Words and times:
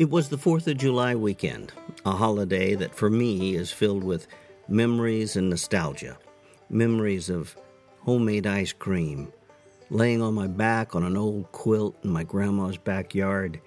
It 0.00 0.08
was 0.08 0.30
the 0.30 0.38
4th 0.38 0.66
of 0.66 0.78
July 0.78 1.14
weekend, 1.14 1.74
a 2.06 2.12
holiday 2.12 2.74
that 2.74 2.94
for 2.94 3.10
me 3.10 3.54
is 3.54 3.70
filled 3.70 4.02
with 4.02 4.28
memories 4.66 5.36
and 5.36 5.50
nostalgia. 5.50 6.16
Memories 6.70 7.28
of 7.28 7.54
homemade 7.98 8.46
ice 8.46 8.72
cream, 8.72 9.30
laying 9.90 10.22
on 10.22 10.32
my 10.32 10.46
back 10.46 10.94
on 10.94 11.04
an 11.04 11.18
old 11.18 11.52
quilt 11.52 11.98
in 12.02 12.08
my 12.08 12.24
grandma's 12.24 12.78
backyard, 12.78 13.60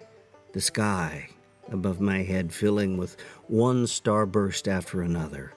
the 0.54 0.59
sky 0.59 1.30
above 1.72 2.02
my 2.02 2.23
head 2.23 2.52
filling 2.52 2.98
with 2.98 3.16
one 3.45 3.86
starburst 3.86 4.68
after 4.68 5.04
another. 5.04 5.54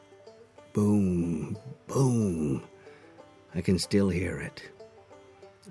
Boom, 0.75 1.57
boom. 1.87 2.63
I 3.55 3.63
can 3.63 3.79
still 3.79 4.11
hear 4.11 4.41
it. 4.41 4.63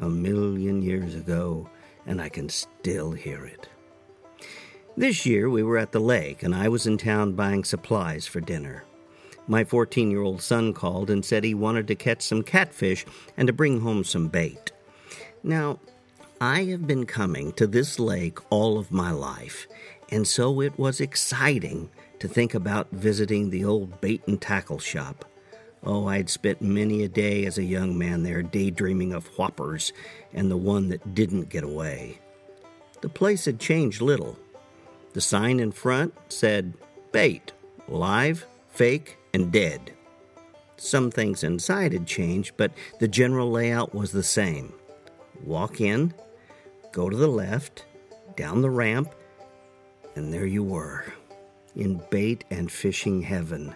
A 0.02 0.10
million 0.10 0.82
years 0.82 1.14
ago, 1.14 1.70
and 2.08 2.20
I 2.20 2.28
can 2.30 2.50
still 2.50 3.12
hear 3.12 3.46
it. 3.46 3.70
This 4.98 5.26
year 5.26 5.50
we 5.50 5.62
were 5.62 5.78
at 5.78 5.92
the 5.92 6.00
lake, 6.00 6.42
and 6.42 6.56
I 6.56 6.70
was 6.70 6.88
in 6.88 6.98
town 6.98 7.34
buying 7.34 7.66
supplies 7.66 8.28
for 8.28 8.40
dinner. 8.40 8.86
My 9.46 9.66
14 9.66 10.10
year 10.10 10.22
old 10.22 10.42
son 10.42 10.74
called 10.74 11.10
and 11.10 11.26
said 11.26 11.44
he 11.44 11.54
wanted 11.54 11.86
to 11.90 11.96
catch 11.96 12.22
some 12.22 12.44
catfish 12.44 13.06
and 13.36 13.46
to 13.48 13.54
bring 13.54 13.82
home 13.82 14.06
some 14.06 14.30
bait. 14.30 14.72
Now, 15.44 15.80
I 16.40 16.64
have 16.66 16.88
been 16.88 17.06
coming 17.06 17.52
to 17.54 17.68
this 17.68 18.00
lake 18.00 18.40
all 18.50 18.78
of 18.78 18.90
my 18.90 19.12
life, 19.12 19.68
and 20.10 20.26
so 20.26 20.62
it 20.62 20.80
was 20.80 21.02
exciting 21.02 21.90
to 22.20 22.30
think 22.30 22.54
about 22.54 22.90
visiting 22.92 23.50
the 23.50 23.66
old 23.66 24.00
bait 24.00 24.22
and 24.28 24.42
tackle 24.42 24.80
shop. 24.80 25.26
Oh, 25.84 26.08
I'd 26.08 26.30
spent 26.30 26.62
many 26.62 27.04
a 27.04 27.10
day 27.10 27.46
as 27.46 27.58
a 27.58 27.64
young 27.64 27.98
man 27.98 28.24
there 28.24 28.42
daydreaming 28.42 29.12
of 29.12 29.28
whoppers 29.38 29.92
and 30.34 30.50
the 30.50 30.58
one 30.58 30.88
that 30.88 31.14
didn't 31.14 31.50
get 31.50 31.66
away. 31.66 32.22
The 33.02 33.10
place 33.10 33.44
had 33.44 33.60
changed 33.60 34.02
little. 34.02 34.40
The 35.16 35.22
sign 35.22 35.62
in 35.62 35.72
front 35.72 36.14
said 36.28 36.74
bait, 37.14 37.54
live, 37.88 38.46
fake, 38.68 39.18
and 39.34 39.50
dead. 39.50 39.94
Some 40.76 41.10
things 41.10 41.42
inside 41.42 41.94
had 41.94 42.06
changed, 42.06 42.56
but 42.58 42.74
the 43.00 43.08
general 43.08 43.50
layout 43.50 43.96
was 43.96 44.12
the 44.12 44.24
same. 44.24 44.74
Walk 45.42 45.80
in, 45.80 46.14
go 46.92 47.10
to 47.10 47.16
the 47.16 47.30
left, 47.30 47.86
down 48.36 48.62
the 48.62 48.70
ramp, 48.70 49.16
and 50.18 50.34
there 50.34 50.46
you 50.46 50.64
were, 50.64 51.06
in 51.78 52.02
bait 52.12 52.44
and 52.52 52.70
fishing 52.70 53.22
heaven. 53.22 53.74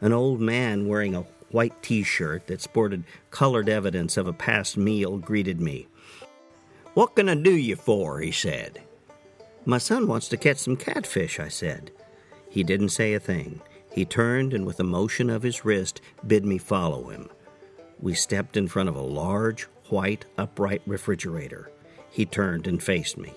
An 0.00 0.14
old 0.14 0.40
man 0.40 0.88
wearing 0.88 1.14
a 1.14 1.26
white 1.50 1.82
t 1.82 2.02
shirt 2.02 2.46
that 2.46 2.62
sported 2.62 3.04
colored 3.30 3.68
evidence 3.68 4.16
of 4.16 4.26
a 4.26 4.32
past 4.32 4.78
meal 4.78 5.18
greeted 5.18 5.60
me. 5.60 5.86
What 6.94 7.14
can 7.14 7.28
I 7.28 7.34
do 7.34 7.54
you 7.54 7.76
for? 7.76 8.20
he 8.20 8.32
said. 8.32 8.85
My 9.68 9.78
son 9.78 10.06
wants 10.06 10.28
to 10.28 10.36
catch 10.36 10.58
some 10.58 10.76
catfish, 10.76 11.40
I 11.40 11.48
said. 11.48 11.90
He 12.48 12.62
didn't 12.62 12.90
say 12.90 13.14
a 13.14 13.20
thing. 13.20 13.60
He 13.90 14.04
turned 14.04 14.54
and, 14.54 14.64
with 14.64 14.78
a 14.78 14.84
motion 14.84 15.28
of 15.28 15.42
his 15.42 15.64
wrist, 15.64 16.00
bid 16.24 16.44
me 16.44 16.56
follow 16.56 17.08
him. 17.08 17.28
We 17.98 18.14
stepped 18.14 18.56
in 18.56 18.68
front 18.68 18.88
of 18.88 18.94
a 18.94 19.00
large, 19.00 19.64
white, 19.88 20.24
upright 20.38 20.82
refrigerator. 20.86 21.72
He 22.10 22.26
turned 22.26 22.68
and 22.68 22.80
faced 22.80 23.18
me. 23.18 23.32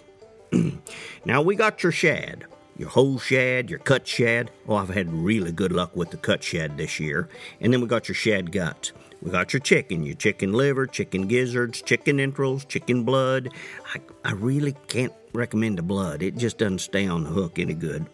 now 1.25 1.41
we 1.41 1.55
got 1.55 1.81
your 1.81 1.91
shad. 1.91 2.45
Your 2.77 2.89
whole 2.89 3.17
shad, 3.17 3.71
your 3.71 3.79
cut 3.79 4.07
shad. 4.07 4.51
Oh, 4.67 4.75
I've 4.75 4.89
had 4.89 5.11
really 5.11 5.51
good 5.51 5.71
luck 5.71 5.95
with 5.95 6.11
the 6.11 6.17
cut 6.17 6.43
shad 6.43 6.77
this 6.77 6.99
year. 6.99 7.27
And 7.59 7.73
then 7.73 7.81
we 7.81 7.87
got 7.87 8.07
your 8.07 8.15
shad 8.15 8.51
guts. 8.51 8.93
We 9.21 9.31
got 9.31 9.51
your 9.53 9.59
chicken, 9.59 10.03
your 10.03 10.15
chicken 10.15 10.53
liver, 10.53 10.87
chicken 10.87 11.27
gizzards, 11.27 11.81
chicken 11.81 12.19
entrails, 12.19 12.63
chicken 12.65 13.03
blood. 13.03 13.49
I, 13.93 13.99
I 14.23 14.31
really 14.31 14.73
can't 14.87 15.13
recommend 15.33 15.77
the 15.77 15.83
blood. 15.83 16.21
It 16.21 16.37
just 16.37 16.57
doesn't 16.57 16.79
stay 16.79 17.05
on 17.05 17.23
the 17.23 17.29
hook 17.29 17.59
any 17.59 17.73
good. 17.73 18.07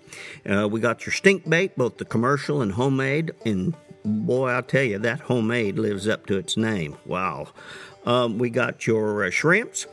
Uh, 0.49 0.67
we 0.67 0.79
got 0.79 1.05
your 1.05 1.13
stink 1.13 1.47
bait, 1.47 1.75
both 1.77 1.97
the 1.97 2.05
commercial 2.05 2.61
and 2.61 2.71
homemade. 2.71 3.33
And 3.45 3.75
boy, 4.03 4.49
I'll 4.49 4.63
tell 4.63 4.83
you, 4.83 4.97
that 4.99 5.19
homemade 5.21 5.77
lives 5.77 6.07
up 6.07 6.25
to 6.25 6.37
its 6.37 6.57
name. 6.57 6.97
Wow. 7.05 7.49
Um, 8.05 8.37
we 8.37 8.49
got 8.49 8.85
your 8.87 9.25
uh, 9.25 9.29
shrimps, 9.29 9.87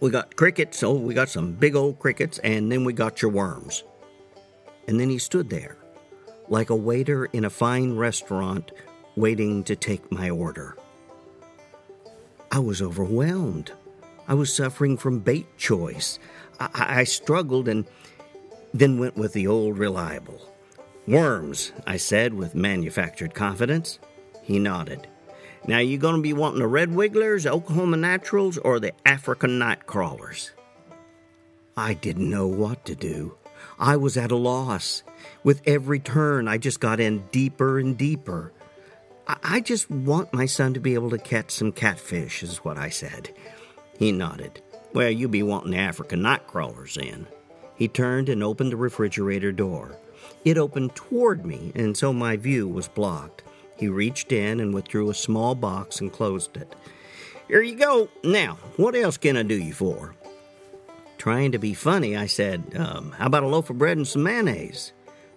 we 0.00 0.10
got 0.10 0.36
crickets. 0.36 0.82
Oh, 0.82 0.94
we 0.94 1.14
got 1.14 1.28
some 1.28 1.52
big 1.52 1.74
old 1.74 1.98
crickets, 1.98 2.38
and 2.38 2.70
then 2.70 2.84
we 2.84 2.92
got 2.92 3.22
your 3.22 3.30
worms. 3.30 3.82
And 4.86 4.98
then 4.98 5.10
he 5.10 5.18
stood 5.18 5.50
there, 5.50 5.76
like 6.48 6.70
a 6.70 6.76
waiter 6.76 7.26
in 7.26 7.44
a 7.44 7.50
fine 7.50 7.96
restaurant, 7.96 8.72
waiting 9.18 9.64
to 9.64 9.76
take 9.76 10.10
my 10.10 10.30
order. 10.30 10.76
I 12.50 12.58
was 12.58 12.80
overwhelmed. 12.80 13.72
I 14.26 14.34
was 14.34 14.54
suffering 14.54 14.96
from 14.96 15.20
bait 15.20 15.46
choice. 15.58 16.18
I, 16.60 17.00
I 17.00 17.04
struggled 17.04 17.68
and 17.68 17.86
then 18.72 18.98
went 18.98 19.16
with 19.16 19.32
the 19.32 19.46
old 19.46 19.78
reliable. 19.78 20.40
Worms, 21.06 21.72
I 21.86 21.96
said 21.96 22.34
with 22.34 22.54
manufactured 22.54 23.34
confidence. 23.34 23.98
He 24.42 24.58
nodded. 24.58 25.06
Now, 25.66 25.78
you 25.78 25.98
going 25.98 26.16
to 26.16 26.22
be 26.22 26.32
wanting 26.32 26.60
the 26.60 26.66
red 26.66 26.94
wigglers, 26.94 27.46
Oklahoma 27.46 27.96
naturals, 27.96 28.56
or 28.58 28.80
the 28.80 28.92
African 29.04 29.58
night 29.58 29.86
crawlers? 29.86 30.52
I 31.76 31.94
didn't 31.94 32.30
know 32.30 32.46
what 32.46 32.84
to 32.86 32.94
do. 32.94 33.36
I 33.78 33.96
was 33.96 34.16
at 34.16 34.30
a 34.30 34.36
loss. 34.36 35.02
With 35.44 35.62
every 35.66 35.98
turn, 35.98 36.48
I 36.48 36.58
just 36.58 36.80
got 36.80 37.00
in 37.00 37.26
deeper 37.30 37.78
and 37.78 37.96
deeper. 37.96 38.52
I, 39.28 39.60
just 39.60 39.90
want 39.90 40.32
my 40.32 40.46
son 40.46 40.72
to 40.74 40.80
be 40.80 40.94
able 40.94 41.10
to 41.10 41.18
catch 41.18 41.50
some 41.50 41.70
catfish, 41.70 42.42
is 42.42 42.58
what 42.58 42.78
I 42.78 42.88
said. 42.88 43.34
He 43.98 44.10
nodded. 44.10 44.62
Well, 44.94 45.10
you 45.10 45.28
be 45.28 45.42
wanting 45.42 45.76
African 45.76 46.22
night 46.22 46.46
crawlers 46.46 46.94
then. 46.94 47.26
He 47.76 47.88
turned 47.88 48.30
and 48.30 48.42
opened 48.42 48.72
the 48.72 48.76
refrigerator 48.76 49.52
door. 49.52 49.96
It 50.44 50.56
opened 50.56 50.94
toward 50.94 51.44
me, 51.44 51.72
and 51.74 51.96
so 51.96 52.12
my 52.12 52.36
view 52.36 52.66
was 52.66 52.88
blocked. 52.88 53.42
He 53.76 53.88
reached 53.88 54.32
in 54.32 54.60
and 54.60 54.72
withdrew 54.72 55.10
a 55.10 55.14
small 55.14 55.54
box 55.54 56.00
and 56.00 56.12
closed 56.12 56.56
it. 56.56 56.74
Here 57.48 57.62
you 57.62 57.76
go. 57.76 58.08
Now, 58.24 58.54
what 58.76 58.94
else 58.94 59.16
can 59.18 59.36
I 59.36 59.42
do 59.42 59.54
you 59.54 59.74
for? 59.74 60.14
Trying 61.18 61.52
to 61.52 61.58
be 61.58 61.74
funny, 61.74 62.16
I 62.16 62.26
said, 62.26 62.74
um, 62.76 63.12
How 63.12 63.26
about 63.26 63.42
a 63.42 63.48
loaf 63.48 63.68
of 63.68 63.78
bread 63.78 63.96
and 63.96 64.08
some 64.08 64.22
mayonnaise? 64.22 64.92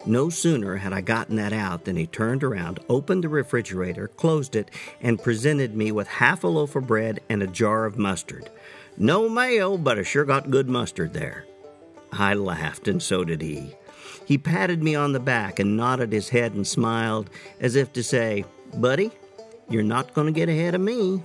No 0.06 0.29
sooner 0.29 0.78
had 0.78 0.94
I 0.94 1.01
gotten 1.01 1.35
that 1.35 1.53
out 1.53 1.85
than 1.85 1.95
he 1.95 2.07
turned 2.07 2.44
around, 2.44 2.79
opened 2.89 3.23
the 3.23 3.29
refrigerator, 3.29 4.07
closed 4.07 4.56
it, 4.56 4.72
and 5.00 5.22
presented 5.22 5.75
me 5.75 5.91
with 5.91 6.07
half 6.07 6.44
a 6.44 6.47
loaf 6.47 6.75
of 6.75 6.88
bread 6.88 7.19
and 7.29 7.44
a 7.44 7.47
jar 7.47 7.85
of 7.85 8.00
mustard. 8.00 8.50
No 8.97 9.29
mayo, 9.29 9.78
but 9.78 10.00
I 10.00 10.03
sure 10.03 10.25
got 10.25 10.50
good 10.50 10.67
mustard 10.67 11.13
there. 11.13 11.45
I 12.12 12.34
laughed, 12.34 12.88
and 12.88 13.01
so 13.01 13.23
did 13.23 13.41
he. 13.41 13.75
He 14.25 14.38
patted 14.38 14.81
me 14.81 14.95
on 14.95 15.13
the 15.13 15.19
back 15.19 15.59
and 15.59 15.78
nodded 15.78 16.12
his 16.12 16.29
head 16.29 16.53
and 16.53 16.66
smiled 16.66 17.29
as 17.59 17.75
if 17.75 17.94
to 17.94 18.03
say, 18.03 18.44
Buddy, 18.73 19.12
you're 19.69 19.83
not 19.83 20.13
going 20.13 20.28
to 20.28 20.33
get 20.33 20.50
ahead 20.50 20.73
of 20.73 20.81
me. 20.81 21.23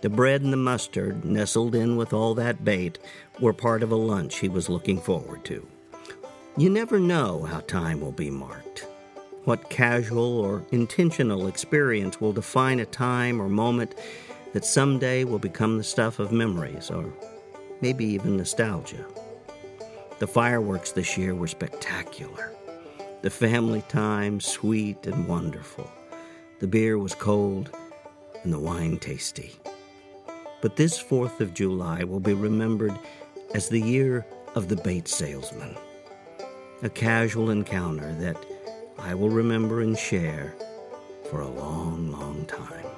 The 0.00 0.10
bread 0.10 0.42
and 0.42 0.52
the 0.52 0.58
mustard, 0.58 1.24
nestled 1.24 1.74
in 1.74 1.96
with 1.96 2.12
all 2.12 2.34
that 2.34 2.64
bait, 2.64 2.98
were 3.40 3.52
part 3.52 3.82
of 3.82 3.90
a 3.90 3.96
lunch 3.96 4.38
he 4.38 4.48
was 4.48 4.68
looking 4.68 5.00
forward 5.00 5.44
to. 5.46 5.66
You 6.56 6.70
never 6.70 7.00
know 7.00 7.42
how 7.42 7.60
time 7.60 8.00
will 8.00 8.12
be 8.12 8.30
marked. 8.30 8.86
What 9.42 9.70
casual 9.70 10.38
or 10.38 10.64
intentional 10.70 11.48
experience 11.48 12.20
will 12.20 12.32
define 12.32 12.78
a 12.78 12.86
time 12.86 13.42
or 13.42 13.48
moment 13.48 13.96
that 14.52 14.64
someday 14.64 15.24
will 15.24 15.40
become 15.40 15.78
the 15.78 15.82
stuff 15.82 16.20
of 16.20 16.30
memories 16.30 16.92
or 16.92 17.12
maybe 17.80 18.04
even 18.04 18.36
nostalgia. 18.36 19.04
The 20.20 20.28
fireworks 20.28 20.92
this 20.92 21.18
year 21.18 21.34
were 21.34 21.48
spectacular. 21.48 22.52
The 23.22 23.30
family 23.30 23.82
time 23.88 24.38
sweet 24.38 25.08
and 25.08 25.26
wonderful. 25.26 25.90
The 26.60 26.68
beer 26.68 26.98
was 26.98 27.16
cold 27.16 27.76
and 28.44 28.52
the 28.52 28.60
wine 28.60 28.98
tasty. 28.98 29.56
But 30.62 30.76
this 30.76 31.02
4th 31.02 31.40
of 31.40 31.52
July 31.52 32.04
will 32.04 32.20
be 32.20 32.32
remembered 32.32 32.96
as 33.54 33.68
the 33.68 33.80
year 33.80 34.24
of 34.54 34.68
the 34.68 34.76
bait 34.76 35.08
salesman. 35.08 35.76
A 36.84 36.90
casual 36.90 37.48
encounter 37.48 38.14
that 38.16 38.36
I 38.98 39.14
will 39.14 39.30
remember 39.30 39.80
and 39.80 39.96
share 39.96 40.54
for 41.30 41.40
a 41.40 41.48
long, 41.48 42.12
long 42.12 42.44
time. 42.44 42.93